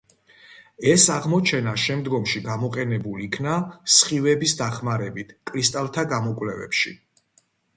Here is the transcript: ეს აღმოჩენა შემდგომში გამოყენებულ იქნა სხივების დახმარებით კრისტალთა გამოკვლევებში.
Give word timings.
ეს 0.91 1.03
აღმოჩენა 1.15 1.73
შემდგომში 1.83 2.41
გამოყენებულ 2.47 3.21
იქნა 3.27 3.59
სხივების 3.97 4.57
დახმარებით 4.63 5.37
კრისტალთა 5.51 6.07
გამოკვლევებში. 6.17 6.97